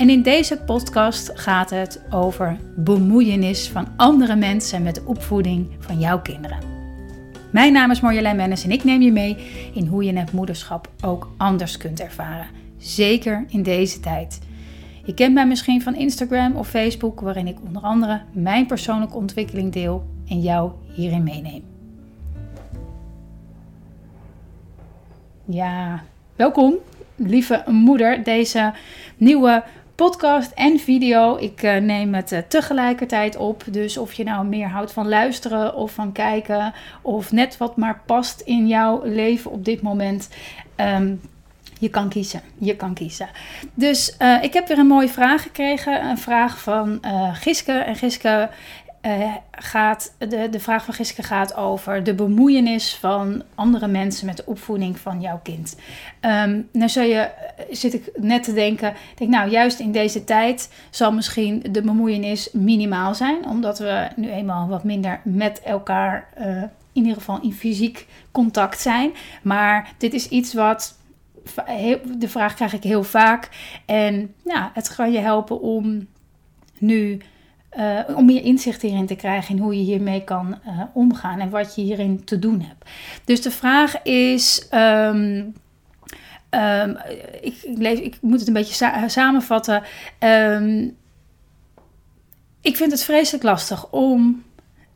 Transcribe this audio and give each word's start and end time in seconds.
En 0.00 0.10
in 0.10 0.22
deze 0.22 0.56
podcast 0.56 1.30
gaat 1.34 1.70
het 1.70 2.00
over 2.10 2.58
bemoeienis 2.76 3.68
van 3.68 3.88
andere 3.96 4.36
mensen 4.36 4.82
met 4.82 4.94
de 4.94 5.04
opvoeding 5.04 5.66
van 5.78 5.98
jouw 5.98 6.20
kinderen. 6.20 6.58
Mijn 7.52 7.72
naam 7.72 7.90
is 7.90 8.00
Marjolein 8.00 8.36
Mennis 8.36 8.64
en 8.64 8.70
ik 8.70 8.84
neem 8.84 9.00
je 9.00 9.12
mee 9.12 9.36
in 9.74 9.86
hoe 9.86 10.04
je 10.04 10.18
het 10.18 10.32
moederschap 10.32 10.90
ook 11.04 11.30
anders 11.36 11.76
kunt 11.76 12.00
ervaren. 12.00 12.46
Zeker 12.78 13.44
in 13.48 13.62
deze 13.62 14.00
tijd. 14.00 14.38
Je 15.04 15.14
kent 15.14 15.34
mij 15.34 15.46
misschien 15.46 15.82
van 15.82 15.94
Instagram 15.94 16.56
of 16.56 16.68
Facebook, 16.68 17.20
waarin 17.20 17.46
ik 17.46 17.56
onder 17.66 17.82
andere 17.82 18.20
mijn 18.32 18.66
persoonlijke 18.66 19.16
ontwikkeling 19.16 19.72
deel 19.72 20.04
en 20.28 20.40
jou 20.40 20.70
hierin 20.94 21.22
meeneem. 21.22 21.64
Ja, 25.44 26.02
welkom, 26.36 26.74
lieve 27.16 27.64
moeder, 27.66 28.24
deze 28.24 28.72
nieuwe 29.16 29.62
podcast 30.06 30.50
en 30.50 30.78
video. 30.78 31.36
Ik 31.36 31.62
uh, 31.62 31.76
neem 31.76 32.14
het 32.14 32.32
uh, 32.32 32.38
tegelijkertijd 32.38 33.36
op. 33.36 33.64
Dus 33.70 33.96
of 33.96 34.12
je 34.12 34.24
nou 34.24 34.46
meer 34.46 34.68
houdt 34.68 34.92
van 34.92 35.08
luisteren 35.08 35.74
of 35.74 35.92
van 35.92 36.12
kijken, 36.12 36.74
of 37.02 37.32
net 37.32 37.56
wat 37.56 37.76
maar 37.76 38.00
past 38.06 38.40
in 38.40 38.66
jouw 38.66 39.00
leven 39.04 39.50
op 39.50 39.64
dit 39.64 39.82
moment. 39.82 40.28
Um, 40.76 41.20
je 41.78 41.88
kan 41.88 42.08
kiezen. 42.08 42.40
Je 42.58 42.76
kan 42.76 42.94
kiezen. 42.94 43.28
Dus 43.74 44.16
uh, 44.18 44.42
ik 44.42 44.52
heb 44.52 44.68
weer 44.68 44.78
een 44.78 44.86
mooie 44.86 45.08
vraag 45.08 45.42
gekregen. 45.42 46.04
Een 46.04 46.18
vraag 46.18 46.58
van 46.58 47.00
Giske. 47.32 47.72
En 47.72 47.96
Giske 47.96 48.50
uh, 49.06 49.34
gaat, 49.50 50.14
de, 50.18 50.48
de 50.50 50.60
vraag 50.60 50.84
van 50.84 50.94
Giske 50.94 51.22
gaat 51.22 51.56
over 51.56 52.04
de 52.04 52.14
bemoeienis 52.14 52.94
van 52.94 53.42
andere 53.54 53.86
mensen 53.86 54.26
met 54.26 54.36
de 54.36 54.46
opvoeding 54.46 54.98
van 54.98 55.20
jouw 55.20 55.40
kind. 55.42 55.76
Um, 56.20 56.68
nou 56.72 56.88
zul 56.88 57.02
je, 57.02 57.18
eh, 57.18 57.64
zit 57.70 57.94
ik 57.94 58.10
net 58.14 58.42
te 58.42 58.52
denken, 58.52 58.94
denk 59.14 59.30
nou 59.30 59.50
juist 59.50 59.78
in 59.78 59.92
deze 59.92 60.24
tijd 60.24 60.72
zal 60.90 61.12
misschien 61.12 61.62
de 61.70 61.82
bemoeienis 61.82 62.48
minimaal 62.52 63.14
zijn, 63.14 63.46
omdat 63.46 63.78
we 63.78 64.08
nu 64.16 64.30
eenmaal 64.30 64.68
wat 64.68 64.84
minder 64.84 65.20
met 65.24 65.60
elkaar, 65.60 66.28
uh, 66.38 66.62
in 66.92 67.02
ieder 67.02 67.14
geval 67.14 67.40
in 67.42 67.52
fysiek 67.52 68.06
contact 68.30 68.80
zijn. 68.80 69.12
Maar 69.42 69.92
dit 69.98 70.14
is 70.14 70.28
iets 70.28 70.54
wat, 70.54 70.98
de 72.18 72.28
vraag 72.28 72.54
krijg 72.54 72.72
ik 72.72 72.82
heel 72.82 73.02
vaak 73.04 73.48
en 73.86 74.34
ja, 74.44 74.70
het 74.74 74.94
kan 74.94 75.12
je 75.12 75.18
helpen 75.18 75.60
om 75.60 76.06
nu 76.78 77.20
uh, 77.78 78.00
om 78.16 78.24
meer 78.24 78.44
inzicht 78.44 78.82
hierin 78.82 79.06
te 79.06 79.14
krijgen 79.14 79.56
in 79.56 79.62
hoe 79.62 79.76
je 79.76 79.82
hiermee 79.82 80.24
kan 80.24 80.58
uh, 80.66 80.82
omgaan 80.92 81.40
en 81.40 81.50
wat 81.50 81.74
je 81.74 81.82
hierin 81.82 82.24
te 82.24 82.38
doen 82.38 82.60
hebt. 82.60 82.90
Dus 83.24 83.42
de 83.42 83.50
vraag 83.50 84.02
is. 84.02 84.68
Um, 84.74 85.54
um, 86.50 86.96
ik, 87.40 87.62
ik, 87.82 88.18
moet 88.20 88.38
het 88.38 88.48
een 88.48 88.54
beetje 88.54 88.74
sa 88.74 89.08
samenvatten. 89.08 89.82
Um, 90.18 90.96
ik 92.60 92.76
vind 92.76 92.92
het 92.92 93.04
vreselijk 93.04 93.44
lastig 93.44 93.90
om 93.90 94.42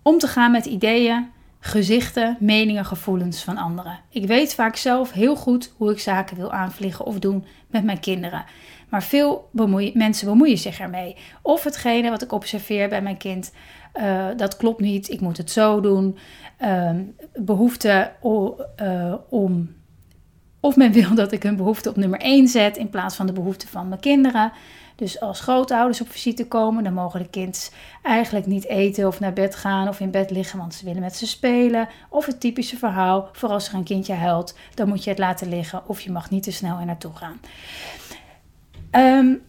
om 0.02 0.19
te 0.19 0.28
gaan 0.28 0.50
met 0.50 0.67
ideeën, 0.67 1.30
gezichten, 1.61 2.36
meningen, 2.41 2.84
gevoelens 2.84 3.42
van 3.42 3.56
anderen. 3.56 4.00
Ik 4.11 4.27
weet 4.27 4.55
vaak 4.55 4.77
zelf 4.77 5.13
heel 5.13 5.36
goed 5.36 5.73
hoe 5.77 5.90
ik 5.90 6.01
zaken 6.01 6.36
wil 6.36 6.52
aanvliegen 6.52 7.05
of 7.05 7.18
doen 7.18 7.45
met 7.67 7.84
mijn 7.84 8.01
kinderen. 8.01 8.45
Maar 8.94 9.02
veel 9.02 9.50
mensen 9.94 10.27
bemoeien 10.28 10.58
zich 10.58 10.80
ermee. 10.80 11.16
Of 11.42 11.64
hetgene 11.64 12.10
wat 12.10 12.22
ik 12.22 12.32
observeer 12.32 12.88
bij 12.88 13.02
mijn 13.02 13.16
kind, 13.16 13.52
uh, 13.94 14.27
dat 14.36 14.56
klopt 14.56 14.80
niet, 14.80 15.10
ik 15.10 15.20
moet 15.20 15.36
het 15.36 15.50
zo 15.50 15.80
doen. 15.80 16.18
Uh, 16.60 16.90
behoefte 17.34 18.12
uh, 18.22 19.14
om. 19.28 19.74
Of 20.60 20.77
men 20.77 20.92
wil 21.02 21.14
dat 21.14 21.33
ik 21.33 21.42
hun 21.42 21.56
behoefte 21.56 21.88
op 21.88 21.96
nummer 21.96 22.20
1 22.20 22.48
zet 22.48 22.77
in 22.77 22.90
plaats 22.90 23.16
van 23.16 23.27
de 23.27 23.33
behoefte 23.33 23.68
van 23.68 23.88
mijn 23.88 24.00
kinderen. 24.00 24.52
Dus 24.96 25.20
als 25.20 25.40
grootouders 25.40 26.00
op 26.00 26.10
visite 26.10 26.46
komen, 26.46 26.84
dan 26.84 26.94
mogen 26.94 27.20
de 27.20 27.28
kind 27.28 27.72
eigenlijk 28.02 28.46
niet 28.46 28.66
eten 28.66 29.06
of 29.06 29.20
naar 29.20 29.33
bed 29.33 29.56
gaan 29.56 29.88
of 29.88 30.00
in 30.00 30.10
bed 30.10 30.30
liggen, 30.30 30.58
want 30.58 30.74
ze 30.74 30.84
willen 30.84 31.00
met 31.00 31.16
ze 31.16 31.27
spelen. 31.27 31.88
Of 32.08 32.27
het 32.27 32.40
typische 32.40 32.77
verhaal, 32.77 33.28
voor 33.33 33.48
als 33.48 33.68
er 33.68 33.74
een 33.74 33.84
kindje 33.84 34.14
huilt, 34.14 34.56
dan 34.74 34.88
moet 34.88 35.04
je 35.04 35.10
het 35.10 35.18
laten 35.18 35.48
liggen 35.48 35.88
of 35.88 36.00
je 36.00 36.12
mag 36.12 36.30
niet 36.30 36.42
te 36.42 36.52
snel 36.52 36.78
er 36.78 36.86
naartoe 36.86 37.14
gaan. 37.14 37.40
Um, 38.96 39.42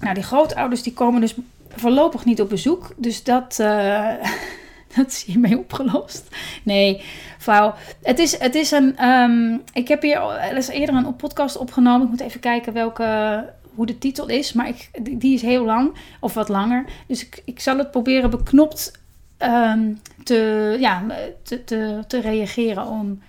nou, 0.00 0.14
die 0.14 0.22
grootouders 0.22 0.82
die 0.82 0.92
komen 0.92 1.20
dus 1.20 1.34
voorlopig 1.68 2.24
niet 2.24 2.40
op 2.40 2.48
bezoek. 2.48 2.94
Dus 2.96 3.24
dat, 3.24 3.58
uh, 3.60 4.12
dat 4.96 5.06
is 5.06 5.24
hiermee 5.24 5.58
opgelost. 5.58 6.28
Nee, 6.62 7.02
vrouw. 7.38 7.74
Het 8.02 8.18
is, 8.18 8.38
het 8.38 8.54
is 8.54 8.70
een. 8.70 9.04
Um, 9.08 9.62
ik 9.72 9.88
heb 9.88 10.02
hier 10.02 10.18
al 10.18 10.36
eens 10.36 10.68
eerder 10.68 10.94
een 10.94 11.16
podcast 11.16 11.56
opgenomen. 11.56 12.02
Ik 12.02 12.08
moet 12.08 12.20
even 12.20 12.40
kijken 12.40 12.72
welke, 12.72 13.48
hoe 13.74 13.86
de 13.86 13.98
titel 13.98 14.28
is. 14.28 14.52
Maar 14.52 14.68
ik, 14.68 14.90
die 15.20 15.34
is 15.34 15.42
heel 15.42 15.64
lang, 15.64 15.94
of 16.20 16.34
wat 16.34 16.48
langer. 16.48 16.84
Dus 17.06 17.26
ik, 17.26 17.42
ik 17.44 17.60
zal 17.60 17.78
het 17.78 17.90
proberen 17.90 18.30
beknopt 18.30 19.00
um, 19.38 20.00
te, 20.24 20.76
ja, 20.80 21.04
te, 21.42 21.64
te, 21.64 22.04
te 22.06 22.20
reageren 22.20 22.86
om 22.86 23.22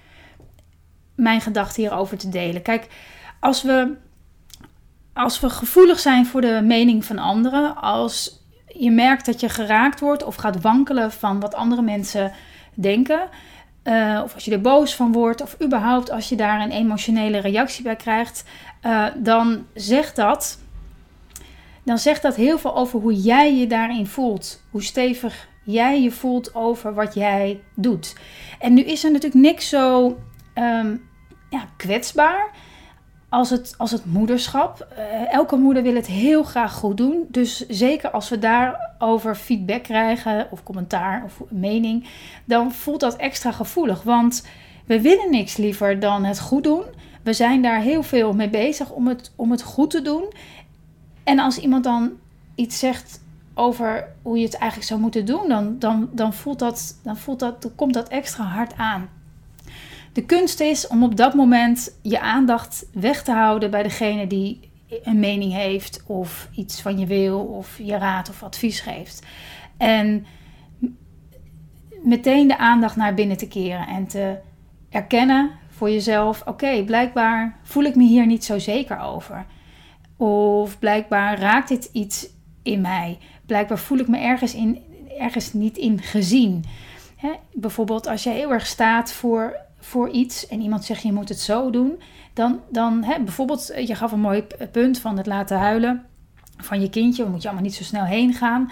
mijn 1.16 1.42
gedachten 1.42 1.82
hierover 1.82 2.18
te 2.18 2.30
delen. 2.30 2.62
Kijk, 2.62 2.88
als 3.40 3.64
we 3.64 3.94
als 5.14 5.40
we 5.40 5.50
gevoelig 5.50 6.00
zijn 6.00 6.26
voor 6.26 6.42
de 6.42 6.62
mening 6.64 7.06
van 7.06 7.18
anderen, 7.18 7.76
als 7.76 8.42
je 8.68 8.92
merkt 8.92 9.26
dat 9.26 9.40
je 9.40 9.50
geraakt 9.50 10.00
wordt 10.00 10.24
of 10.24 10.36
gaat 10.36 10.62
wankelen 10.62 11.12
van 11.12 11.40
wat 11.40 11.56
andere 11.56 11.82
mensen 11.82 12.32
denken, 12.74 13.30
uh, 13.84 14.22
of 14.24 14.34
als 14.34 14.46
je 14.46 14.52
er 14.52 14.62
boos 14.62 14.96
van 14.96 15.12
wordt, 15.12 15.42
of 15.42 15.56
überhaupt 15.62 16.12
als 16.12 16.30
je 16.30 16.36
daar 16.36 16.62
een 16.62 16.72
emotionele 16.72 17.38
reactie 17.38 17.84
bij 17.84 17.96
krijgt, 17.96 18.44
uh, 18.84 19.06
dan 19.16 19.66
zegt 19.74 20.16
dat, 20.16 20.60
dan 21.84 21.98
zegt 21.98 22.22
dat 22.22 22.36
heel 22.36 22.58
veel 22.58 22.76
over 22.76 23.00
hoe 23.00 23.22
jij 23.22 23.56
je 23.56 23.68
daarin 23.68 24.08
voelt, 24.08 24.64
hoe 24.72 24.84
stevig 24.84 25.48
jij 25.64 26.02
je 26.02 26.12
voelt 26.12 26.56
over 26.56 26.94
wat 26.94 27.14
jij 27.14 27.62
doet. 27.74 28.16
En 28.60 28.74
nu 28.74 28.82
is 28.82 29.04
er 29.04 29.12
natuurlijk 29.12 29.42
niks 29.42 29.70
zo 29.70 30.06
um, 30.56 31.10
ja, 31.50 31.68
kwetsbaar 31.78 32.52
als 33.34 33.50
het, 33.50 33.74
als 33.78 33.92
het 33.92 34.06
moederschap. 34.06 34.88
Uh, 34.98 35.34
elke 35.34 35.56
moeder 35.56 35.84
wil 35.84 35.96
het 35.96 36.08
heel 36.08 36.44
graag 36.44 36.74
goed 36.74 36.98
doen. 36.98 37.26
Dus 37.28 37.68
zeker 37.68 38.12
als 38.12 38.30
we 38.30 38.40
daarover 38.40 39.36
feedback 39.36 39.84
krijgen, 39.84 40.48
of 40.52 40.64
commentaar 40.64 41.24
of 41.24 41.42
mening, 41.50 42.08
dan 42.46 42.72
voelt 42.72 43.00
dat 43.00 43.16
extra 43.16 43.52
gevoelig. 43.52 44.04
Want 44.04 44.48
we 44.86 45.02
willen 45.02 45.32
niks 45.32 45.58
liever 45.58 46.00
dan 46.00 46.24
het 46.24 46.40
goed 46.40 46.64
doen. 46.64 46.84
We 47.24 47.34
zijn 47.34 47.62
daar 47.62 47.80
heel 47.80 48.04
veel 48.04 48.34
mee 48.34 48.50
bezig 48.50 48.90
om 48.90 49.08
het, 49.08 49.32
om 49.36 49.52
het 49.52 49.62
goed 49.62 49.90
te 49.90 50.02
doen. 50.02 50.34
En 51.24 51.40
als 51.40 51.58
iemand 51.58 51.84
dan 51.84 52.12
iets 52.56 52.80
zegt 52.80 53.22
over 53.54 54.08
hoe 54.22 54.38
je 54.38 54.46
het 54.46 54.58
eigenlijk 54.58 54.90
zou 54.90 55.00
moeten 55.00 55.26
doen, 55.26 55.48
dan, 55.48 55.80
dan, 55.80 56.10
dan, 56.12 56.34
voelt 56.34 56.60
dat, 56.60 57.00
dan, 57.04 57.18
voelt 57.18 57.40
dat, 57.40 57.62
dan 57.62 57.76
komt 57.76 57.94
dat 57.94 58.08
extra 58.08 58.44
hard 58.44 58.78
aan. 58.78 59.10
De 60.14 60.26
kunst 60.26 60.60
is 60.60 60.88
om 60.88 61.04
op 61.04 61.16
dat 61.16 61.34
moment 61.34 61.98
je 62.02 62.20
aandacht 62.20 62.86
weg 62.94 63.24
te 63.24 63.32
houden 63.32 63.72
bij 63.72 63.84
degene 63.84 64.28
die 64.28 64.72
een 65.04 65.20
mening 65.20 65.54
heeft 65.54 66.04
of 66.06 66.50
iets 66.56 66.82
van 66.82 67.00
je 67.00 67.06
wil 67.06 67.40
of 67.40 67.78
je 67.78 67.98
raad 67.98 68.30
of 68.30 68.44
advies 68.44 68.80
geeft. 68.80 69.26
En 69.78 70.26
meteen 72.04 72.48
de 72.48 72.58
aandacht 72.58 72.96
naar 72.96 73.14
binnen 73.14 73.38
te 73.38 73.48
keren 73.48 73.88
en 73.88 74.08
te 74.08 74.40
erkennen 74.90 75.52
voor 75.70 75.90
jezelf: 75.90 76.42
oké, 76.46 76.84
blijkbaar 76.84 77.60
voel 77.64 77.84
ik 77.84 77.96
me 77.96 78.04
hier 78.04 78.26
niet 78.26 78.46
zo 78.46 78.60
zeker 78.60 79.00
over. 79.00 79.46
Of 80.18 80.80
blijkbaar 80.80 81.40
raakt 81.40 81.68
dit 81.68 81.90
iets 81.94 82.30
in 82.64 82.82
mij. 82.82 83.18
Blijkbaar 83.46 83.80
voel 83.80 83.98
ik 83.98 84.08
me 84.08 84.18
ergens, 84.18 84.54
in, 84.54 84.84
ergens 85.18 85.54
niet 85.54 85.78
in 85.78 86.02
gezien. 86.02 86.64
bijvoorbeeld 87.54 88.08
als 88.08 88.24
je 88.24 88.30
heel 88.30 88.52
erg 88.52 88.66
staat 88.66 89.14
voor 89.14 89.56
voor 89.84 90.10
iets 90.10 90.48
en 90.48 90.62
iemand 90.62 90.86
zegt 90.86 91.02
je 91.02 91.14
moet 91.14 91.30
het 91.30 91.40
zo 91.40 91.70
doen, 91.70 92.02
dan, 92.34 92.60
dan 92.70 93.04
hè, 93.04 93.20
bijvoorbeeld, 93.20 93.70
eh, 93.70 93.88
je 93.88 93.96
gaf 93.96 94.12
een 94.12 94.20
mooi 94.20 94.44
punt 94.72 95.00
van 95.00 95.18
het 95.18 95.26
laten 95.26 95.58
huilen 95.58 96.06
van 96.58 96.82
je 96.82 96.90
kindje, 96.90 97.26
moet 97.26 97.42
je 97.42 97.48
allemaal 97.48 97.66
niet 97.66 97.76
zo 97.76 97.84
snel 97.84 98.04
heen 98.04 98.34
gaan. 98.34 98.72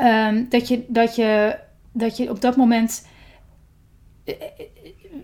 Um, 0.00 0.46
dat, 0.48 0.68
je, 0.68 0.84
dat, 0.88 1.14
je, 1.14 1.58
dat 1.92 2.16
je 2.16 2.30
op 2.30 2.40
dat 2.40 2.56
moment. 2.56 3.06
Eh, 4.24 4.34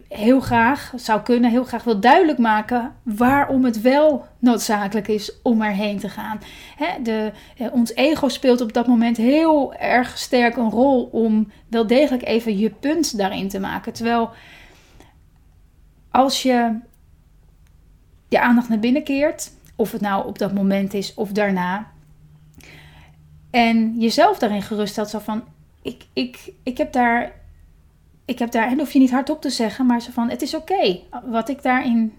heel 0.09 0.41
graag 0.41 0.93
zou 0.97 1.21
kunnen, 1.23 1.51
heel 1.51 1.65
graag 1.65 1.85
wil 1.85 2.01
duidelijk 2.01 2.39
maken 2.39 2.95
waarom 3.03 3.65
het 3.65 3.81
wel 3.81 4.27
noodzakelijk 4.39 5.09
is 5.09 5.43
om 5.43 5.63
erheen 5.63 5.99
te 5.99 6.09
gaan. 6.09 6.39
Hè, 6.77 7.03
de, 7.03 7.33
eh, 7.57 7.73
ons 7.73 7.95
ego 7.95 8.29
speelt 8.29 8.61
op 8.61 8.73
dat 8.73 8.87
moment 8.87 9.17
heel 9.17 9.75
erg 9.75 10.19
sterk 10.19 10.57
een 10.57 10.71
rol 10.71 11.09
om 11.13 11.51
wel 11.69 11.87
degelijk 11.87 12.25
even 12.25 12.59
je 12.59 12.71
punt 12.71 13.19
daarin 13.19 13.49
te 13.49 13.61
maken. 13.61 13.93
Terwijl 13.93 14.31
als 16.17 16.43
je 16.43 16.79
je 18.29 18.41
aandacht 18.41 18.69
naar 18.69 18.79
binnen 18.79 19.05
keert, 19.05 19.51
of 19.77 19.93
het 19.93 20.01
nou 20.01 20.27
op 20.27 20.39
dat 20.39 20.55
moment 20.55 20.95
is 20.95 21.15
of 21.15 21.33
daarna, 21.33 21.91
en 23.51 23.99
jezelf 23.99 24.39
daarin 24.39 24.63
geruststelt, 24.63 25.11
zo 25.11 25.19
van: 25.19 25.45
ik, 25.83 26.05
ik, 26.13 26.53
ik 26.63 26.79
heb 26.79 26.93
daar 26.93 27.33
ik 28.25 28.39
heb 28.39 28.51
daar, 28.51 28.69
en 28.69 28.79
hoef 28.79 28.93
je 28.93 28.99
niet 28.99 29.11
hardop 29.11 29.41
te 29.41 29.51
zeggen, 29.51 29.87
maar 29.87 30.01
zo 30.01 30.11
van: 30.13 30.31
het 30.31 30.43
is 30.43 30.55
oké. 30.55 30.99
Wat 31.25 31.49
ik 31.49 31.63
daarin 31.63 32.13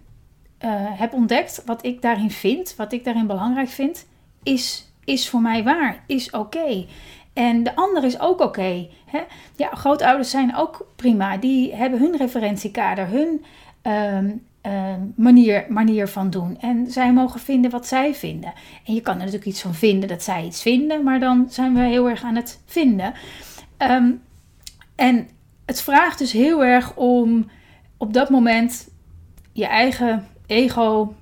uh, 0.65 0.69
heb 0.73 1.13
ontdekt, 1.13 1.63
wat 1.65 1.85
ik 1.85 2.01
daarin 2.01 2.31
vind, 2.31 2.75
wat 2.75 2.91
ik 2.91 3.03
daarin 3.03 3.27
belangrijk 3.27 3.69
vind, 3.69 4.07
is, 4.43 4.91
is 5.05 5.29
voor 5.29 5.41
mij 5.41 5.63
waar, 5.63 6.03
is 6.07 6.29
oké. 6.29 6.85
En 7.33 7.63
de 7.63 7.75
ander 7.75 8.03
is 8.03 8.19
ook 8.19 8.39
oké. 8.39 8.88
ja, 9.55 9.69
grootouders 9.69 10.29
zijn 10.29 10.55
ook 10.55 10.88
prima. 10.95 11.38
Die 11.38 11.75
hebben 11.75 12.00
hun 12.00 12.17
referentiekader, 12.17 13.07
hun 13.07 13.45
uh, 13.88 14.19
uh, 14.68 14.94
manier, 15.16 15.66
manier 15.69 16.07
van 16.07 16.30
doen. 16.30 16.60
En 16.60 16.92
zij 16.92 17.13
mogen 17.13 17.39
vinden 17.39 17.72
wat 17.72 17.88
zij 17.88 18.16
vinden. 18.16 18.54
En 18.86 18.94
je 18.94 19.01
kan 19.01 19.13
er 19.13 19.19
natuurlijk 19.19 19.45
iets 19.45 19.62
van 19.62 19.75
vinden 19.75 20.10
dat 20.10 20.24
zij 20.24 20.45
iets 20.45 20.62
vinden, 20.62 21.04
maar 21.04 21.19
dan 21.19 21.45
zijn 21.50 21.74
we 21.74 21.80
heel 21.80 22.10
erg 22.10 22.24
aan 22.24 22.36
het 22.36 22.62
vinden. 22.66 23.13
Um, 23.78 24.22
en 24.95 25.28
het 25.66 25.81
vraagt 25.81 26.18
dus 26.18 26.31
heel 26.31 26.66
erg 26.66 26.95
om 26.95 27.50
op 27.98 28.13
dat 28.13 28.30
moment 28.30 28.89
je 29.54 29.66
eigen 29.66 30.28
ego 30.45 31.16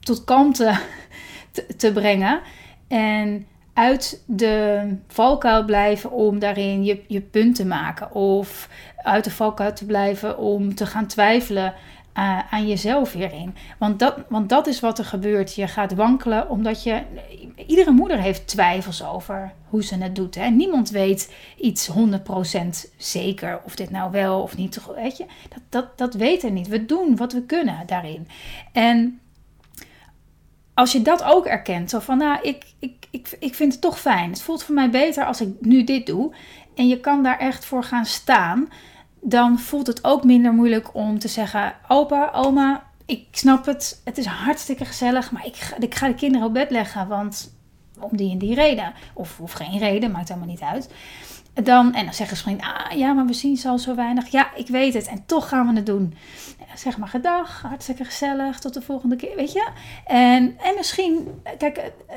tot 0.00 0.24
kalmte 0.24 0.78
te, 1.52 1.66
te 1.76 1.92
brengen. 1.92 2.40
En 2.88 3.46
uit 3.72 4.22
de 4.26 4.86
valkuil 5.08 5.64
blijven 5.64 6.10
om 6.10 6.38
daarin 6.38 6.84
je, 6.84 7.02
je 7.06 7.20
punt 7.20 7.54
te 7.54 7.66
maken. 7.66 8.14
Of 8.14 8.68
uit 8.96 9.24
de 9.24 9.30
valkuil 9.30 9.72
te 9.72 9.86
blijven 9.86 10.38
om 10.38 10.74
te 10.74 10.86
gaan 10.86 11.06
twijfelen 11.06 11.74
uh, 12.18 12.52
aan 12.52 12.68
jezelf 12.68 13.12
hierin. 13.12 13.54
Want 13.78 13.98
dat, 13.98 14.16
want 14.28 14.48
dat 14.48 14.66
is 14.66 14.80
wat 14.80 14.98
er 14.98 15.04
gebeurt. 15.04 15.54
Je 15.54 15.68
gaat 15.68 15.94
wankelen 15.94 16.48
omdat 16.48 16.82
je. 16.82 17.02
Iedere 17.66 17.90
moeder 17.90 18.18
heeft 18.18 18.46
twijfels 18.46 19.04
over 19.04 19.52
hoe 19.68 19.84
ze 19.84 19.96
het 19.96 20.16
doet. 20.16 20.34
Hè? 20.34 20.48
Niemand 20.48 20.90
weet 20.90 21.34
iets 21.56 21.90
100% 21.90 21.94
zeker 22.96 23.60
of 23.64 23.74
dit 23.74 23.90
nou 23.90 24.10
wel 24.10 24.42
of 24.42 24.56
niet. 24.56 24.80
Weet 24.94 25.16
je? 25.16 25.26
Dat, 25.48 25.62
dat, 25.68 25.98
dat 25.98 26.14
weten 26.14 26.52
niet. 26.52 26.68
We 26.68 26.86
doen 26.86 27.16
wat 27.16 27.32
we 27.32 27.42
kunnen 27.42 27.86
daarin. 27.86 28.28
En 28.72 29.20
als 30.74 30.92
je 30.92 31.02
dat 31.02 31.22
ook 31.22 31.46
erkent, 31.46 31.90
zo 31.90 31.98
van 31.98 32.18
nou, 32.18 32.38
ik, 32.42 32.64
ik, 32.78 33.06
ik, 33.10 33.36
ik 33.38 33.54
vind 33.54 33.72
het 33.72 33.82
toch 33.82 34.00
fijn. 34.00 34.30
Het 34.30 34.42
voelt 34.42 34.62
voor 34.62 34.74
mij 34.74 34.90
beter 34.90 35.24
als 35.24 35.40
ik 35.40 35.48
nu 35.60 35.84
dit 35.84 36.06
doe. 36.06 36.34
En 36.74 36.88
je 36.88 37.00
kan 37.00 37.22
daar 37.22 37.38
echt 37.38 37.64
voor 37.64 37.84
gaan 37.84 38.06
staan 38.06 38.68
dan 39.24 39.58
voelt 39.58 39.86
het 39.86 40.04
ook 40.04 40.24
minder 40.24 40.52
moeilijk 40.52 40.94
om 40.94 41.18
te 41.18 41.28
zeggen: 41.28 41.74
Opa, 41.88 42.30
oma, 42.34 42.84
ik 43.06 43.26
snap 43.30 43.66
het, 43.66 44.00
het 44.04 44.18
is 44.18 44.26
hartstikke 44.26 44.84
gezellig, 44.84 45.30
maar 45.30 45.46
ik 45.46 45.56
ga, 45.56 45.76
ik 45.78 45.94
ga 45.94 46.06
de 46.06 46.14
kinderen 46.14 46.46
op 46.46 46.52
bed 46.52 46.70
leggen, 46.70 47.08
want 47.08 47.54
om 48.00 48.16
die 48.16 48.30
en 48.30 48.38
die 48.38 48.54
reden. 48.54 48.92
Of, 49.14 49.40
of 49.40 49.52
geen 49.52 49.78
reden, 49.78 50.10
maakt 50.10 50.28
helemaal 50.28 50.48
niet 50.48 50.60
uit. 50.60 50.88
Dan, 51.54 51.94
en 51.94 52.04
dan 52.04 52.14
zeggen 52.14 52.36
ze 52.36 52.48
misschien, 52.48 52.74
ah 52.74 52.98
ja, 52.98 53.12
maar 53.12 53.26
we 53.26 53.32
zien 53.32 53.56
ze 53.56 53.68
al 53.68 53.78
zo 53.78 53.94
weinig. 53.94 54.28
Ja, 54.28 54.54
ik 54.54 54.68
weet 54.68 54.94
het. 54.94 55.06
En 55.06 55.26
toch 55.26 55.48
gaan 55.48 55.66
we 55.68 55.76
het 55.76 55.86
doen. 55.86 56.14
Zeg 56.74 56.98
maar 56.98 57.08
gedag, 57.08 57.62
hartstikke 57.62 58.04
gezellig, 58.04 58.58
tot 58.58 58.74
de 58.74 58.82
volgende 58.82 59.16
keer, 59.16 59.36
weet 59.36 59.52
je. 59.52 59.68
En, 60.06 60.58
en 60.58 60.74
misschien, 60.76 61.42
kijk, 61.58 61.92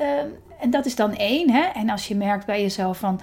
en 0.60 0.70
dat 0.70 0.86
is 0.86 0.94
dan 0.94 1.16
één. 1.16 1.50
Hè? 1.50 1.62
En 1.62 1.90
als 1.90 2.08
je 2.08 2.14
merkt 2.14 2.46
bij 2.46 2.60
jezelf 2.60 2.98
van, 2.98 3.20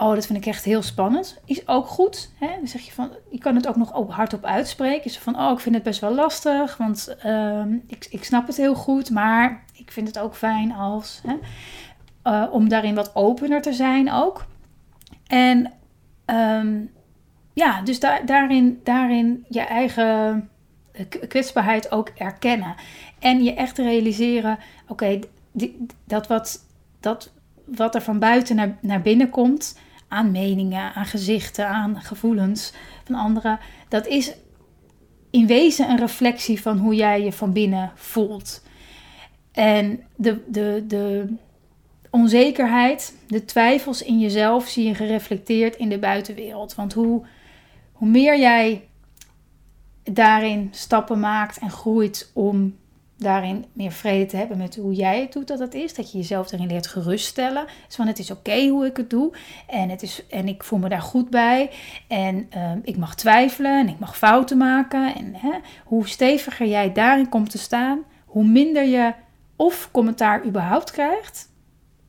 Oh, 0.00 0.14
dat 0.14 0.26
vind 0.26 0.38
ik 0.38 0.46
echt 0.46 0.64
heel 0.64 0.82
spannend. 0.82 1.40
Is 1.44 1.68
ook 1.68 1.86
goed. 1.86 2.30
Hè? 2.38 2.46
Dan 2.56 2.66
zeg 2.66 2.80
je 2.80 2.92
van, 2.92 3.10
je 3.30 3.38
kan 3.38 3.54
het 3.54 3.68
ook 3.68 3.76
nog 3.76 4.08
hardop 4.08 4.44
uitspreken. 4.44 5.04
Is 5.04 5.18
van, 5.18 5.40
oh, 5.40 5.52
ik 5.52 5.60
vind 5.60 5.74
het 5.74 5.84
best 5.84 6.00
wel 6.00 6.14
lastig, 6.14 6.76
want 6.76 7.16
ehm, 7.18 7.72
ik, 7.86 8.06
ik 8.10 8.24
snap 8.24 8.46
het 8.46 8.56
heel 8.56 8.74
goed, 8.74 9.10
maar 9.10 9.64
ik 9.72 9.90
vind 9.90 10.06
het 10.06 10.18
ook 10.18 10.34
fijn 10.34 10.72
als. 10.72 11.20
Hè? 11.26 11.36
Uh, 12.24 12.52
om 12.52 12.68
daarin 12.68 12.94
wat 12.94 13.14
opener 13.14 13.62
te 13.62 13.72
zijn 13.72 14.12
ook. 14.12 14.46
En 15.26 15.72
um, 16.26 16.90
ja, 17.52 17.82
dus 17.82 18.00
da 18.00 18.20
daarin, 18.20 18.80
daarin 18.84 19.44
je 19.48 19.60
eigen 19.60 20.48
kwetsbaarheid 21.28 21.90
ook 21.90 22.08
erkennen. 22.08 22.74
En 23.18 23.44
je 23.44 23.54
echt 23.54 23.78
realiseren, 23.78 24.58
oké, 24.88 25.18
dat 26.04 26.26
wat, 26.26 26.64
dat 27.00 27.32
wat 27.64 27.94
er 27.94 28.02
van 28.02 28.18
buiten 28.18 28.56
naar, 28.56 28.76
naar 28.80 29.02
binnen 29.02 29.30
komt, 29.30 29.78
aan 30.08 30.30
meningen, 30.30 30.94
aan 30.94 31.06
gezichten, 31.06 31.68
aan 31.68 32.00
gevoelens 32.00 32.72
van 33.04 33.14
anderen, 33.14 33.58
dat 33.88 34.06
is 34.06 34.34
in 35.30 35.46
wezen 35.46 35.90
een 35.90 35.98
reflectie 35.98 36.60
van 36.60 36.78
hoe 36.78 36.94
jij 36.94 37.22
je 37.22 37.32
van 37.32 37.52
binnen 37.52 37.92
voelt. 37.94 38.66
En 39.52 40.02
de, 40.16 40.44
de, 40.46 40.84
de 40.86 41.34
onzekerheid, 42.10 43.16
de 43.26 43.44
twijfels 43.44 44.02
in 44.02 44.18
jezelf 44.18 44.68
zie 44.68 44.86
je 44.86 44.94
gereflecteerd 44.94 45.76
in 45.76 45.88
de 45.88 45.98
buitenwereld. 45.98 46.74
Want 46.74 46.92
hoe, 46.92 47.26
hoe 47.92 48.08
meer 48.08 48.38
jij 48.38 48.88
daarin 50.02 50.68
stappen 50.70 51.20
maakt 51.20 51.58
en 51.58 51.70
groeit 51.70 52.30
om 52.34 52.76
daarin 53.18 53.64
meer 53.72 53.92
vrede 53.92 54.26
te 54.26 54.36
hebben 54.36 54.58
met 54.58 54.76
hoe 54.76 54.94
jij 54.94 55.20
het 55.20 55.32
doet 55.32 55.48
dat 55.48 55.58
het 55.58 55.74
is. 55.74 55.94
Dat 55.94 56.12
je 56.12 56.18
jezelf 56.18 56.52
erin 56.52 56.66
leert 56.66 56.86
geruststellen. 56.86 57.66
Dus 57.86 57.96
van 57.96 58.06
het 58.06 58.18
is 58.18 58.30
oké 58.30 58.66
hoe 58.66 58.86
ik 58.86 58.96
het 58.96 59.10
doe. 59.10 59.32
En, 59.66 59.88
het 59.88 60.02
is, 60.02 60.26
en 60.28 60.48
ik 60.48 60.62
voel 60.62 60.78
me 60.78 60.88
daar 60.88 61.02
goed 61.02 61.30
bij. 61.30 61.70
En 62.08 62.46
ehm, 62.50 62.78
ik 62.82 62.96
mag 62.96 63.14
twijfelen 63.14 63.78
en 63.80 63.88
ik 63.88 63.98
mag 63.98 64.16
fouten 64.16 64.58
maken. 64.58 65.14
En 65.14 65.34
hè, 65.34 65.52
hoe 65.84 66.08
steviger 66.08 66.66
jij 66.66 66.92
daarin 66.92 67.28
komt 67.28 67.50
te 67.50 67.58
staan, 67.58 68.02
hoe 68.24 68.44
minder 68.44 68.84
je 68.84 69.12
of 69.56 69.88
commentaar 69.92 70.44
überhaupt 70.44 70.90
krijgt. 70.90 71.48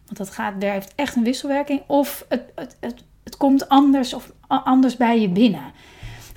Want 0.05 0.17
dat 0.17 0.29
gaat, 0.29 0.61
daar 0.61 0.73
heeft 0.73 0.95
echt 0.95 1.15
een 1.15 1.23
wisselwerking. 1.23 1.81
Of 1.87 2.25
het, 2.29 2.43
het, 2.55 2.77
het, 2.79 3.03
het 3.23 3.37
komt 3.37 3.69
anders 3.69 4.13
of 4.13 4.31
anders 4.47 4.97
bij 4.97 5.21
je 5.21 5.29
binnen. 5.29 5.71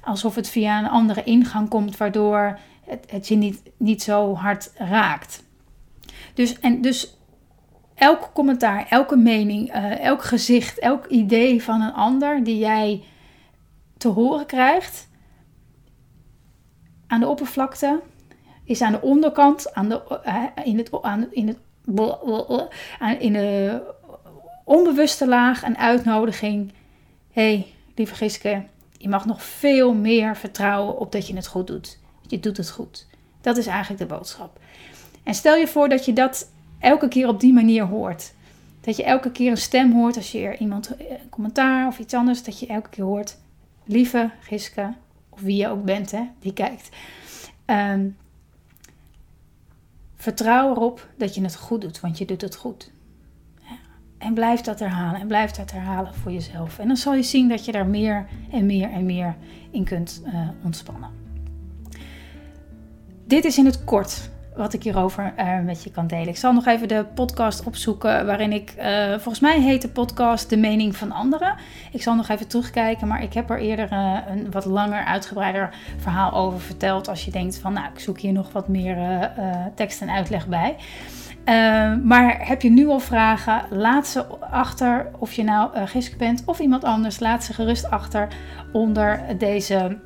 Alsof 0.05 0.35
het 0.35 0.49
via 0.49 0.79
een 0.79 0.91
andere 0.91 1.25
ingang 1.25 1.69
komt, 1.69 1.97
waardoor 1.97 2.59
het, 2.84 3.11
het 3.11 3.29
je 3.29 3.34
niet, 3.37 3.62
niet 3.76 4.02
zo 4.02 4.34
hard 4.34 4.73
raakt. 4.76 5.43
Dus, 6.34 6.61
en 6.61 6.81
dus 6.81 7.17
elk 7.94 8.31
commentaar, 8.34 8.87
elke 8.88 9.17
mening, 9.17 9.75
uh, 9.75 10.05
elk 10.05 10.23
gezicht, 10.23 10.79
elk 10.79 11.06
idee 11.06 11.62
van 11.62 11.81
een 11.81 11.93
ander 11.93 12.44
die 12.44 12.58
jij 12.58 13.02
te 13.97 14.09
horen 14.09 14.47
krijgt 14.47 15.09
aan 17.07 17.21
de 17.21 17.28
oppervlakte, 17.28 18.00
is 18.64 18.83
aan 18.83 18.92
de 18.92 19.00
onderkant, 19.00 19.75
aan 19.75 19.88
de, 19.88 20.21
uh, 20.26 20.66
in, 20.66 20.78
het, 20.78 21.02
aan, 21.02 21.28
in, 21.30 21.49
het, 21.49 21.59
in 23.18 23.33
de 23.33 23.80
onbewuste 24.64 25.28
laag 25.28 25.62
een 25.62 25.78
uitnodiging. 25.78 26.73
hey, 27.33 27.66
lieve 27.95 28.14
Giske, 28.14 28.64
je 28.97 29.09
mag 29.09 29.26
nog 29.26 29.42
veel 29.42 29.95
meer 29.95 30.37
vertrouwen 30.37 30.99
op 30.99 31.12
dat 31.12 31.26
je 31.26 31.35
het 31.37 31.47
goed 31.47 31.66
doet 31.66 32.00
je 32.26 32.41
doet 32.41 32.57
het 32.57 32.71
goed. 32.71 33.07
Dat 33.41 33.57
is 33.57 33.67
eigenlijk 33.67 34.00
de 34.00 34.14
boodschap. 34.14 34.61
En 35.23 35.35
stel 35.35 35.57
je 35.57 35.69
voor 35.69 35.88
dat 35.88 36.05
je 36.05 36.12
dat 36.12 36.50
elke 36.79 37.09
keer 37.09 37.29
op 37.29 37.41
die 37.41 37.52
manier 37.52 37.85
hoort. 37.85 38.33
Dat 38.81 38.97
je 38.97 39.05
elke 39.05 39.31
keer 39.31 39.50
een 39.50 39.57
stem 39.57 39.93
hoort 39.93 40.17
als 40.17 40.33
je 40.33 40.57
iemand 40.59 40.91
een 40.99 41.29
commentaar 41.31 41.87
of 41.87 41.99
iets 41.99 42.14
anders, 42.14 42.43
dat 42.43 42.59
je 42.59 42.67
elke 42.67 42.88
keer 42.88 43.05
hoort, 43.05 43.37
lieve 43.85 44.31
Giske, 44.41 44.95
of 45.29 45.41
wie 45.41 45.57
je 45.57 45.69
ook 45.69 45.85
bent, 45.85 46.11
hè, 46.11 46.23
die 46.38 46.52
kijkt. 46.52 46.88
Um, 47.67 48.17
vertrouw 50.17 50.71
erop 50.71 51.09
dat 51.17 51.35
je 51.35 51.43
het 51.43 51.57
goed 51.57 51.81
doet, 51.81 52.00
want 52.00 52.19
je 52.19 52.25
doet 52.25 52.41
het 52.41 52.57
goed. 52.57 52.91
En 54.19 54.35
blijf 54.35 54.61
dat 54.61 54.79
herhalen 54.79 55.21
en 55.21 55.26
blijf 55.26 55.50
dat 55.50 55.73
herhalen 55.73 56.14
voor 56.14 56.33
jezelf. 56.33 56.79
En 56.79 56.87
dan 56.87 56.97
zal 56.97 57.14
je 57.14 57.23
zien 57.23 57.49
dat 57.49 57.64
je 57.64 57.73
daar 57.73 57.87
meer 57.87 58.26
en 58.50 58.67
meer 58.67 58.91
en 58.91 59.07
meer 59.07 59.37
in 59.71 59.85
kunt 59.85 60.23
uh, 60.26 60.49
ontspannen. 60.64 61.22
Dit 63.33 63.45
is 63.45 63.59
in 63.59 63.67
het 63.67 63.85
kort 63.85 64.31
wat 64.57 64.73
ik 64.73 64.83
hierover 64.83 65.35
uh, 65.39 65.61
met 65.61 65.85
je 65.85 65.91
kan 65.91 66.07
delen. 66.07 66.29
Ik 66.29 66.37
zal 66.37 66.53
nog 66.53 66.67
even 66.67 66.89
de 66.89 67.05
podcast 67.15 67.65
opzoeken 67.65 68.27
waarin 68.27 68.53
ik, 68.53 68.75
uh, 68.79 69.11
volgens 69.11 69.41
mij 69.41 69.61
heet 69.61 69.83
de 69.83 69.89
podcast 69.89 70.51
De 70.51 70.57
Mening 70.57 70.97
van 70.97 71.12
Anderen. 71.12 71.55
Ik 71.93 72.03
zal 72.03 72.15
nog 72.15 72.29
even 72.29 72.49
terugkijken, 72.49 73.09
maar 73.09 73.23
ik 73.23 73.33
heb 73.33 73.51
er 73.51 73.59
eerder 73.59 73.93
uh, 73.93 74.19
een 74.29 74.51
wat 74.51 74.65
langer, 74.65 75.05
uitgebreider 75.05 75.75
verhaal 75.97 76.33
over 76.33 76.61
verteld. 76.61 77.09
Als 77.09 77.25
je 77.25 77.31
denkt 77.31 77.59
van, 77.59 77.73
nou, 77.73 77.87
ik 77.95 78.01
zoek 78.01 78.19
hier 78.19 78.33
nog 78.33 78.53
wat 78.53 78.69
meer 78.69 79.31
tekst 79.75 80.01
en 80.01 80.11
uitleg 80.11 80.47
bij. 80.47 80.77
maar 82.03 82.47
heb 82.47 82.62
je 82.62 82.71
nu 82.71 82.89
al 82.89 83.01
vragen? 83.01 83.62
Laat 83.71 84.07
ze 84.07 84.25
achter, 84.51 85.11
of 85.19 85.33
je 85.33 85.45
nou 85.45 85.87
Giske 85.87 86.17
bent 86.17 86.43
of 86.47 86.59
iemand 86.59 86.85
anders. 86.85 87.21
Laat 87.21 87.45
ze 87.45 87.53
gerust 87.53 87.91
achter 87.91 88.29
onder 88.73 89.39
deze 89.39 89.99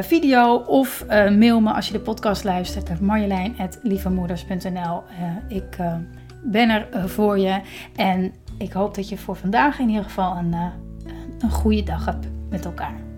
video 0.00 0.54
of 0.56 1.04
mail 1.08 1.60
me 1.60 1.72
als 1.72 1.86
je 1.86 1.92
de 1.92 2.00
podcast 2.00 2.44
luistert 2.44 2.88
naar 2.88 3.02
marjolein.lievemoeders.nl. 3.04 5.02
ik 5.48 5.76
ben 6.42 6.70
er 6.70 7.08
voor 7.08 7.38
je 7.38 7.60
en 7.96 8.32
ik 8.58 8.72
hoop 8.72 8.94
dat 8.94 9.08
je 9.08 9.18
voor 9.18 9.36
vandaag 9.36 9.78
in 9.78 9.88
ieder 9.88 10.04
geval 10.04 10.36
een, 10.36 10.52
een 11.38 11.50
goede 11.50 11.82
dag 11.82 12.04
hebt 12.04 12.26
met 12.50 12.64
elkaar. 12.64 13.11